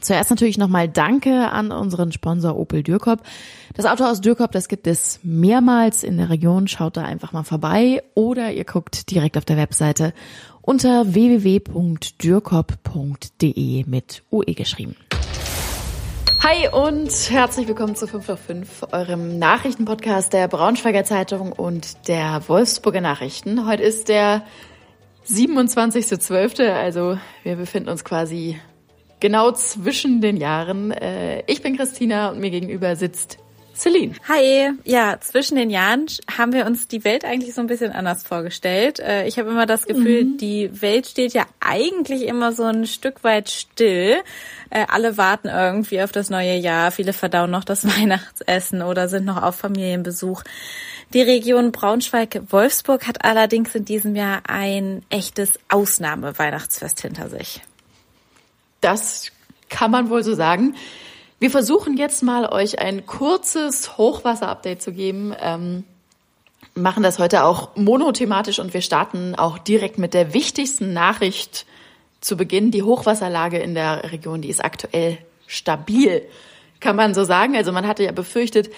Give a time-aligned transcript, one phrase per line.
[0.00, 3.22] Zuerst natürlich nochmal Danke an unseren Sponsor Opel Dürkop.
[3.74, 6.68] Das Auto aus Dürkop, das gibt es mehrmals in der Region.
[6.68, 10.12] Schaut da einfach mal vorbei oder ihr guckt direkt auf der Webseite
[10.62, 14.94] unter www.dürkop.de mit UE geschrieben.
[16.40, 22.42] Hi und herzlich willkommen zu 5 auf 5, eurem Nachrichtenpodcast der Braunschweiger Zeitung und der
[22.46, 23.66] Wolfsburger Nachrichten.
[23.66, 24.44] Heute ist der
[25.28, 28.60] 27.12., also wir befinden uns quasi
[29.20, 30.90] genau zwischen den Jahren.
[30.90, 33.38] Äh, ich bin Christina und mir gegenüber sitzt
[33.76, 34.14] Celine.
[34.26, 38.22] Hi, ja, zwischen den Jahren haben wir uns die Welt eigentlich so ein bisschen anders
[38.22, 39.00] vorgestellt.
[39.00, 40.38] Äh, ich habe immer das Gefühl, mhm.
[40.38, 44.16] die Welt steht ja eigentlich immer so ein Stück weit still.
[44.70, 46.90] Äh, alle warten irgendwie auf das neue Jahr.
[46.90, 50.42] Viele verdauen noch das Weihnachtsessen oder sind noch auf Familienbesuch.
[51.12, 57.60] Die Region Braunschweig-Wolfsburg hat allerdings in diesem Jahr ein echtes Ausnahme-Weihnachtsfest hinter sich.
[58.86, 59.32] Das
[59.68, 60.76] kann man wohl so sagen.
[61.40, 65.34] Wir versuchen jetzt mal, euch ein kurzes Hochwasser-Update zu geben.
[65.40, 65.82] Ähm,
[66.76, 71.66] machen das heute auch monothematisch und wir starten auch direkt mit der wichtigsten Nachricht
[72.20, 72.70] zu Beginn.
[72.70, 76.22] Die Hochwasserlage in der Region, die ist aktuell stabil,
[76.78, 77.56] kann man so sagen.
[77.56, 78.70] Also man hatte ja befürchtet,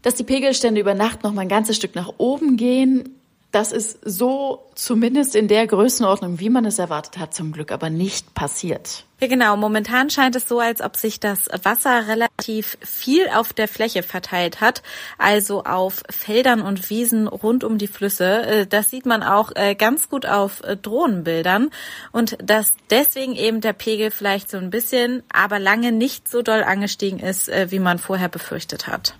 [0.00, 3.19] dass die Pegelstände über Nacht noch mal ein ganzes Stück nach oben gehen.
[3.52, 7.90] Das ist so zumindest in der Größenordnung, wie man es erwartet hat, zum Glück aber
[7.90, 9.04] nicht passiert.
[9.20, 9.56] Ja, genau.
[9.56, 14.60] Momentan scheint es so, als ob sich das Wasser relativ viel auf der Fläche verteilt
[14.60, 14.82] hat,
[15.18, 18.42] also auf Feldern und Wiesen rund um die Flüsse.
[18.42, 21.70] Äh, das sieht man auch äh, ganz gut auf äh, Drohnenbildern
[22.12, 26.62] und dass deswegen eben der Pegel vielleicht so ein bisschen, aber lange nicht so doll
[26.62, 29.14] angestiegen ist, wie man vorher befürchtet hat.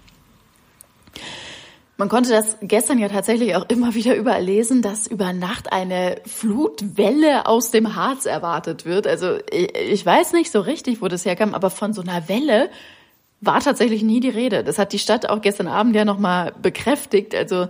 [2.01, 6.17] Man konnte das gestern ja tatsächlich auch immer wieder überall lesen, dass über Nacht eine
[6.25, 9.07] Flutwelle aus dem Harz erwartet wird.
[9.07, 12.71] Also ich weiß nicht so richtig, wo das herkam, aber von so einer Welle
[13.43, 14.65] war tatsächlich nie die Rede.
[14.65, 17.35] Das hat die Stadt auch gestern Abend ja nochmal bekräftigt.
[17.35, 17.69] Also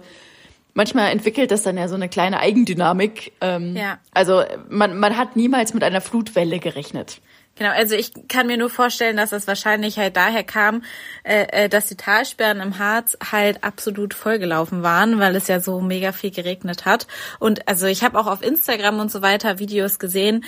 [0.75, 3.33] manchmal entwickelt das dann ja so eine kleine Eigendynamik.
[3.41, 3.99] Ähm, ja.
[4.15, 7.21] Also man, man hat niemals mit einer Flutwelle gerechnet.
[7.57, 10.83] Genau, also ich kann mir nur vorstellen, dass das wahrscheinlich halt daher kam,
[11.25, 15.81] äh, äh, dass die Talsperren im Harz halt absolut vollgelaufen waren, weil es ja so
[15.81, 17.07] mega viel geregnet hat.
[17.39, 20.45] Und also ich habe auch auf Instagram und so weiter Videos gesehen,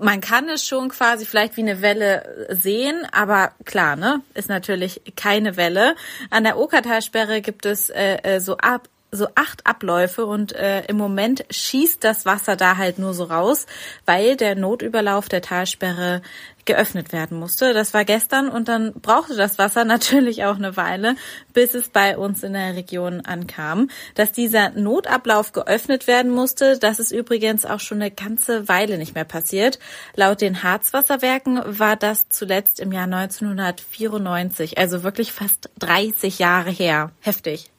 [0.00, 5.00] man kann es schon quasi vielleicht wie eine Welle sehen, aber klar, ne, ist natürlich
[5.16, 5.96] keine Welle.
[6.30, 10.96] An der Okertalsperre gibt es äh, äh so ab so acht Abläufe und äh, im
[10.96, 13.66] Moment schießt das Wasser da halt nur so raus,
[14.04, 16.20] weil der Notüberlauf der Talsperre
[16.66, 17.72] geöffnet werden musste.
[17.72, 21.16] Das war gestern und dann brauchte das Wasser natürlich auch eine Weile,
[21.54, 23.88] bis es bei uns in der Region ankam.
[24.14, 29.14] Dass dieser Notablauf geöffnet werden musste, das ist übrigens auch schon eine ganze Weile nicht
[29.14, 29.78] mehr passiert.
[30.14, 37.10] Laut den Harzwasserwerken war das zuletzt im Jahr 1994, also wirklich fast 30 Jahre her.
[37.20, 37.70] Heftig.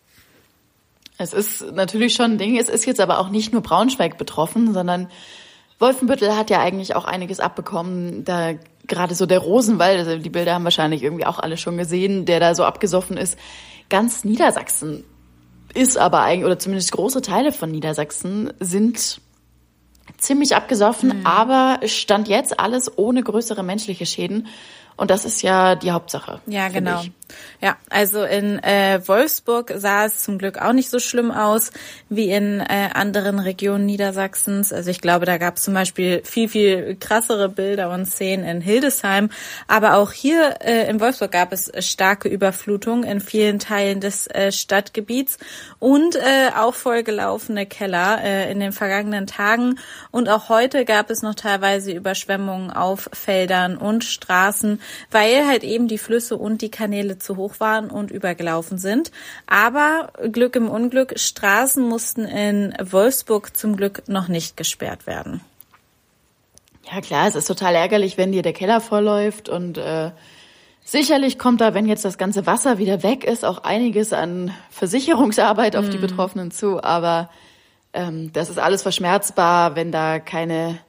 [1.19, 2.57] Es ist natürlich schon ein Ding.
[2.57, 5.09] Es ist jetzt aber auch nicht nur Braunschweig betroffen, sondern
[5.77, 8.23] Wolfenbüttel hat ja eigentlich auch einiges abbekommen.
[8.23, 8.53] Da
[8.87, 12.39] gerade so der Rosenwald, also die Bilder haben wahrscheinlich irgendwie auch alle schon gesehen, der
[12.39, 13.37] da so abgesoffen ist.
[13.89, 15.03] Ganz Niedersachsen
[15.73, 19.19] ist aber eigentlich, oder zumindest große Teile von Niedersachsen sind
[20.17, 21.25] ziemlich abgesoffen, mhm.
[21.25, 24.47] aber stand jetzt alles ohne größere menschliche Schäden.
[24.99, 26.41] Und das ist ja die Hauptsache.
[26.45, 26.99] Ja, genau.
[27.01, 27.11] Ich.
[27.61, 31.71] Ja, also in äh, Wolfsburg sah es zum Glück auch nicht so schlimm aus
[32.09, 34.73] wie in äh, anderen Regionen Niedersachsens.
[34.73, 38.61] Also ich glaube, da gab es zum Beispiel viel, viel krassere Bilder und Szenen in
[38.61, 39.29] Hildesheim.
[39.67, 44.51] Aber auch hier äh, in Wolfsburg gab es starke Überflutungen in vielen Teilen des äh,
[44.51, 45.37] Stadtgebiets
[45.79, 49.79] und äh, auch vollgelaufene Keller äh, in den vergangenen Tagen.
[50.11, 54.79] Und auch heute gab es noch teilweise Überschwemmungen auf Feldern und Straßen
[55.11, 59.11] weil halt eben die Flüsse und die Kanäle zu hoch waren und übergelaufen sind.
[59.47, 65.41] Aber Glück im Unglück, Straßen mussten in Wolfsburg zum Glück noch nicht gesperrt werden.
[66.91, 70.11] Ja klar, es ist total ärgerlich, wenn dir der Keller vollläuft und äh,
[70.83, 75.75] sicherlich kommt da, wenn jetzt das ganze Wasser wieder weg ist, auch einiges an Versicherungsarbeit
[75.75, 75.91] auf mm.
[75.91, 76.01] die mhm.
[76.01, 76.83] Betroffenen zu.
[76.83, 77.29] Aber
[77.93, 80.79] ähm, das ist alles verschmerzbar, wenn da keine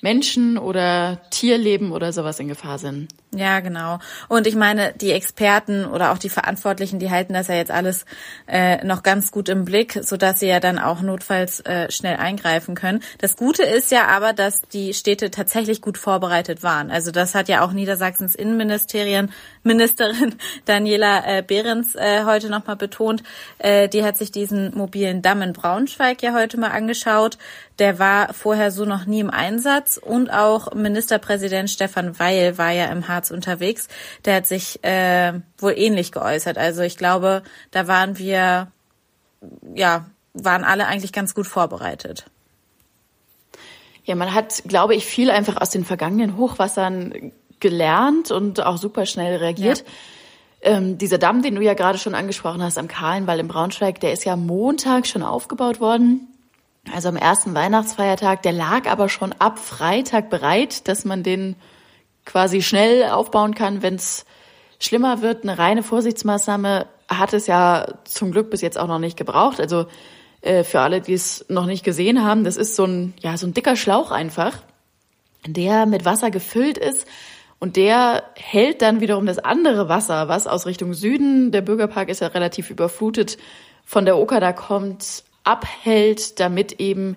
[0.00, 3.08] Menschen oder Tierleben oder sowas in Gefahr sind.
[3.34, 3.98] Ja, genau.
[4.28, 8.06] Und ich meine, die Experten oder auch die Verantwortlichen, die halten das ja jetzt alles
[8.46, 12.16] äh, noch ganz gut im Blick, so dass sie ja dann auch notfalls äh, schnell
[12.16, 13.02] eingreifen können.
[13.18, 16.90] Das Gute ist ja aber, dass die Städte tatsächlich gut vorbereitet waren.
[16.90, 19.30] Also das hat ja auch Niedersachsens Innenministerien
[19.62, 23.22] Ministerin Daniela äh, Behrens äh, heute nochmal betont.
[23.58, 27.36] Äh, die hat sich diesen mobilen Damm in Braunschweig ja heute mal angeschaut.
[27.78, 32.86] der war vorher so noch nie im Einsatz und auch Ministerpräsident Stefan Weil war ja
[32.86, 33.88] im Harz unterwegs.
[34.24, 36.58] Der hat sich äh, wohl ähnlich geäußert.
[36.58, 38.70] Also ich glaube, da waren wir,
[39.74, 40.04] ja,
[40.34, 42.26] waren alle eigentlich ganz gut vorbereitet.
[44.04, 49.06] Ja, man hat, glaube ich, viel einfach aus den vergangenen Hochwassern gelernt und auch super
[49.06, 49.78] schnell reagiert.
[49.78, 49.84] Ja.
[50.60, 54.12] Ähm, dieser Damm, den du ja gerade schon angesprochen hast am Kahlenwall in Braunschweig, der
[54.12, 56.26] ist ja Montag schon aufgebaut worden.
[56.94, 61.56] Also am ersten Weihnachtsfeiertag, der lag aber schon ab Freitag bereit, dass man den
[62.24, 64.24] quasi schnell aufbauen kann, wenn es
[64.78, 65.42] schlimmer wird.
[65.42, 69.60] Eine reine Vorsichtsmaßnahme hat es ja zum Glück bis jetzt auch noch nicht gebraucht.
[69.60, 69.86] Also
[70.42, 73.46] äh, für alle, die es noch nicht gesehen haben, das ist so ein, ja, so
[73.46, 74.62] ein dicker Schlauch einfach,
[75.46, 77.06] der mit Wasser gefüllt ist
[77.58, 82.20] und der hält dann wiederum das andere Wasser, was aus Richtung Süden, der Bürgerpark ist
[82.20, 83.38] ja relativ überflutet,
[83.84, 87.16] von der Oker da kommt, abhält, damit eben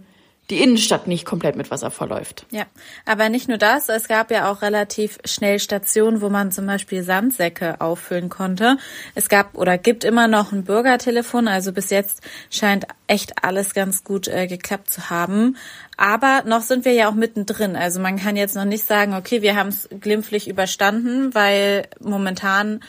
[0.49, 2.45] die Innenstadt nicht komplett mit Wasser verläuft.
[2.51, 2.65] Ja,
[3.05, 7.03] aber nicht nur das, es gab ja auch relativ schnell Stationen, wo man zum Beispiel
[7.03, 8.77] Sandsäcke auffüllen konnte.
[9.15, 14.03] Es gab oder gibt immer noch ein Bürgertelefon, also bis jetzt scheint echt alles ganz
[14.03, 15.55] gut äh, geklappt zu haben.
[15.95, 17.77] Aber noch sind wir ja auch mittendrin.
[17.77, 22.81] Also man kann jetzt noch nicht sagen, okay, wir haben es glimpflich überstanden, weil momentan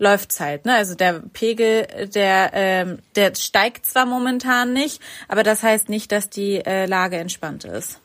[0.00, 0.64] läuft's halt.
[0.64, 0.74] Ne?
[0.74, 6.30] Also der Pegel, der, ähm, der steigt zwar momentan nicht, aber das heißt nicht, dass
[6.30, 8.00] die äh, Lage entspannt ist.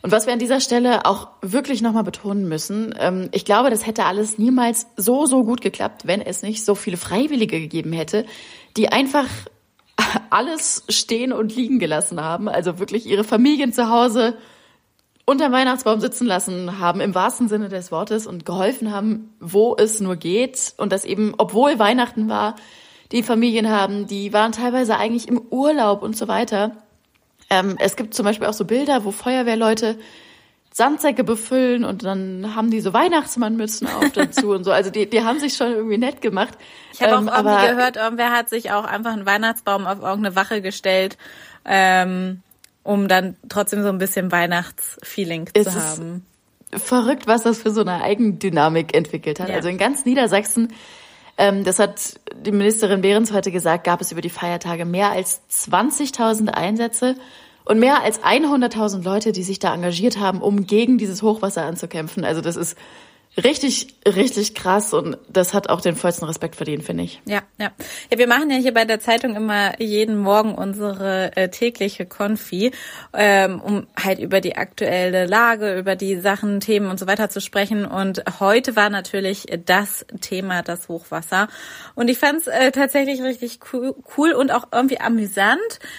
[0.00, 3.86] Und was wir an dieser Stelle auch wirklich nochmal betonen müssen, ähm, ich glaube, das
[3.86, 8.24] hätte alles niemals so, so gut geklappt, wenn es nicht so viele Freiwillige gegeben hätte,
[8.76, 9.26] die einfach
[10.30, 12.48] alles stehen und liegen gelassen haben.
[12.48, 14.38] Also wirklich ihre Familien zu Hause
[15.28, 20.00] unter Weihnachtsbaum sitzen lassen haben, im wahrsten Sinne des Wortes, und geholfen haben, wo es
[20.00, 20.72] nur geht.
[20.78, 22.56] Und das eben, obwohl Weihnachten war,
[23.12, 26.72] die Familien haben, die waren teilweise eigentlich im Urlaub und so weiter.
[27.50, 29.98] Ähm, es gibt zum Beispiel auch so Bilder, wo Feuerwehrleute
[30.72, 34.72] Sandsäcke befüllen und dann haben die so Weihnachtsmannmützen auf dazu und so.
[34.72, 36.56] Also die, die haben sich schon irgendwie nett gemacht.
[36.94, 40.36] Ich habe ähm, auch irgendwie gehört, irgendwer hat sich auch einfach einen Weihnachtsbaum auf irgendeine
[40.36, 41.18] Wache gestellt.
[41.66, 42.42] Ähm,
[42.88, 46.24] um dann trotzdem so ein bisschen Weihnachtsfeeling zu haben.
[46.72, 49.50] Verrückt, was das für so eine Eigendynamik entwickelt hat.
[49.50, 49.56] Ja.
[49.56, 50.72] Also in ganz Niedersachsen,
[51.36, 55.42] ähm, das hat die Ministerin Behrens heute gesagt, gab es über die Feiertage mehr als
[55.50, 57.16] 20.000 Einsätze
[57.66, 62.24] und mehr als 100.000 Leute, die sich da engagiert haben, um gegen dieses Hochwasser anzukämpfen.
[62.24, 62.74] Also das ist
[63.44, 67.20] richtig, richtig krass und das hat auch den vollsten Respekt verdient, finde ich.
[67.24, 67.70] Ja, ja.
[68.10, 72.72] Ja, wir machen ja hier bei der Zeitung immer jeden Morgen unsere äh, tägliche Konfi,
[73.12, 77.40] ähm, um halt über die aktuelle Lage, über die Sachen, Themen und so weiter zu
[77.40, 77.84] sprechen.
[77.84, 81.48] Und heute war natürlich das Thema das Hochwasser.
[81.94, 85.58] Und ich fand es äh, tatsächlich richtig cool, und auch irgendwie amüsant,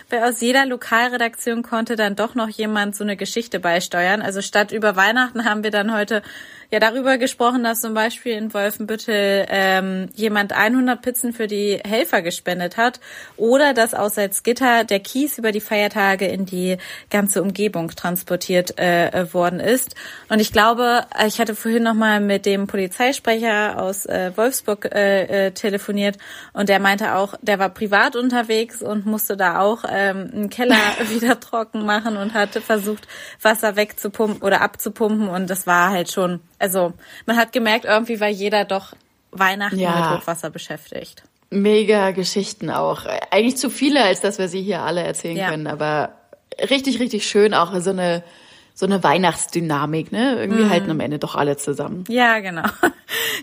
[0.10, 4.22] weil aus jeder Lokalredaktion konnte dann doch noch jemand so eine Geschichte beisteuern.
[4.22, 6.22] Also statt über Weihnachten haben wir dann heute
[6.72, 12.22] ja darüber gesprochen, dass zum Beispiel in Wolfenbüttel ähm, jemand 100 Pizzen für die Helfer
[12.22, 13.00] gespendet hat
[13.38, 16.78] oder dass aus Salzgitter der Kies über die Feiertage in die
[17.10, 19.96] ganze Umgebung transportiert äh, worden ist.
[20.30, 25.48] Und ich glaube, ich hatte vorhin noch mal mit dem Polizeisprecher aus äh, Wolfsburg äh,
[25.48, 26.18] äh, telefoniert
[26.54, 30.76] und der meinte auch, der war privat unterwegs und musste da auch ähm, einen Keller
[31.10, 33.08] wieder trocken machen und hatte versucht,
[33.42, 36.94] Wasser wegzupumpen oder abzupumpen und das war halt schon also
[37.26, 38.94] man hat gemerkt, irgendwie war jeder doch
[39.32, 40.12] Weihnachten ja.
[40.12, 41.24] mit Hochwasser beschäftigt.
[41.50, 43.06] Mega Geschichten auch.
[43.32, 45.50] Eigentlich zu viele, als dass wir sie hier alle erzählen ja.
[45.50, 46.14] können, aber
[46.70, 48.24] richtig, richtig schön auch so eine
[48.80, 50.38] so eine Weihnachtsdynamik, ne?
[50.40, 50.70] Irgendwie mm.
[50.70, 52.06] halten am Ende doch alle zusammen.
[52.08, 52.64] Ja, genau.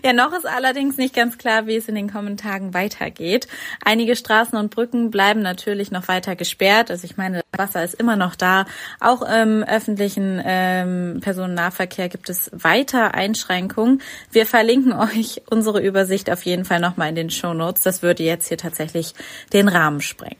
[0.03, 3.47] Ja, noch ist allerdings nicht ganz klar, wie es in den kommenden Tagen weitergeht.
[3.83, 6.89] Einige Straßen und Brücken bleiben natürlich noch weiter gesperrt.
[6.89, 8.65] Also ich meine, das Wasser ist immer noch da.
[9.01, 14.01] Auch im öffentlichen ähm, Personennahverkehr gibt es weiter Einschränkungen.
[14.31, 17.81] Wir verlinken euch unsere Übersicht auf jeden Fall nochmal in den Show Notes.
[17.81, 19.15] Das würde jetzt hier tatsächlich
[19.51, 20.37] den Rahmen sprengen.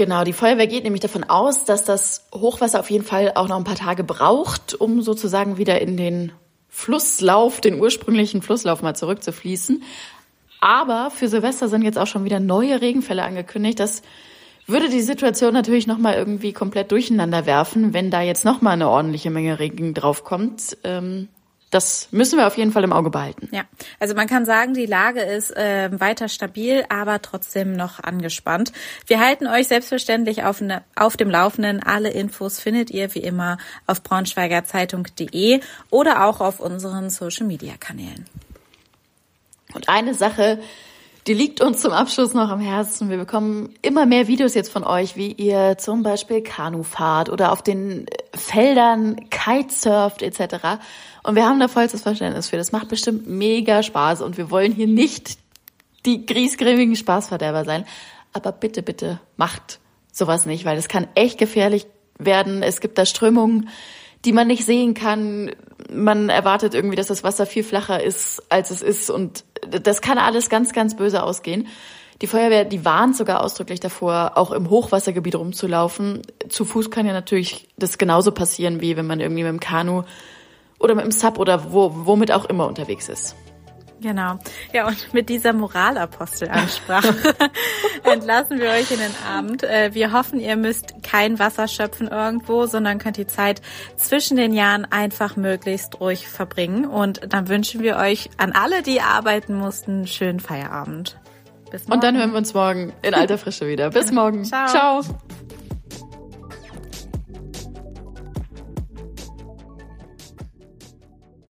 [0.00, 3.58] Genau, die Feuerwehr geht nämlich davon aus, dass das Hochwasser auf jeden Fall auch noch
[3.58, 6.32] ein paar Tage braucht, um sozusagen wieder in den
[6.70, 9.82] Flusslauf, den ursprünglichen Flusslauf mal zurückzufließen.
[10.58, 13.78] Aber für Silvester sind jetzt auch schon wieder neue Regenfälle angekündigt.
[13.78, 14.00] Das
[14.66, 19.28] würde die Situation natürlich nochmal irgendwie komplett durcheinander werfen, wenn da jetzt nochmal eine ordentliche
[19.28, 20.78] Menge Regen draufkommt.
[20.82, 21.28] Ähm,
[21.70, 23.48] das müssen wir auf jeden Fall im Auge behalten.
[23.52, 23.62] Ja,
[24.00, 28.72] also man kann sagen, die Lage ist äh, weiter stabil, aber trotzdem noch angespannt.
[29.06, 31.82] Wir halten euch selbstverständlich auf, ne, auf dem Laufenden.
[31.82, 35.60] Alle Infos findet ihr wie immer auf braunschweigerzeitung.de
[35.90, 38.26] oder auch auf unseren Social-Media-Kanälen.
[39.72, 40.58] Und eine Sache,
[41.26, 43.10] Die liegt uns zum Abschluss noch am Herzen.
[43.10, 47.52] Wir bekommen immer mehr Videos jetzt von euch, wie ihr zum Beispiel Kanu fahrt oder
[47.52, 50.78] auf den Feldern Kitesurft etc.
[51.22, 52.56] Und wir haben da vollstes Verständnis für.
[52.56, 55.38] Das macht bestimmt mega Spaß und wir wollen hier nicht
[56.06, 57.84] die griesgrämigen Spaßverderber sein.
[58.32, 59.78] Aber bitte, bitte macht
[60.12, 61.86] sowas nicht, weil es kann echt gefährlich
[62.18, 62.62] werden.
[62.62, 63.68] Es gibt da Strömungen,
[64.24, 65.50] die man nicht sehen kann.
[65.92, 69.10] Man erwartet irgendwie, dass das Wasser viel flacher ist, als es ist.
[69.10, 71.66] Und das kann alles ganz, ganz böse ausgehen.
[72.22, 76.20] Die Feuerwehr, die warnt sogar ausdrücklich davor, auch im Hochwassergebiet rumzulaufen.
[76.50, 80.02] Zu Fuß kann ja natürlich das genauso passieren, wie wenn man irgendwie mit dem Kanu
[80.78, 83.36] oder mit dem Sub oder wo, womit auch immer unterwegs ist.
[84.00, 84.38] Genau.
[84.72, 87.14] Ja, und mit dieser Moralapostelansprache
[88.04, 89.62] entlassen wir euch in den Abend.
[89.62, 93.60] Äh, wir hoffen, ihr müsst kein Wasser schöpfen irgendwo, sondern könnt die Zeit
[93.96, 96.86] zwischen den Jahren einfach möglichst ruhig verbringen.
[96.86, 101.18] Und dann wünschen wir euch an alle, die arbeiten mussten, einen schönen Feierabend.
[101.70, 101.92] Bis morgen.
[101.92, 103.90] Und dann hören wir uns morgen in alter Frische wieder.
[103.90, 104.44] Bis morgen.
[104.44, 104.68] Ciao.
[104.68, 105.02] Ciao.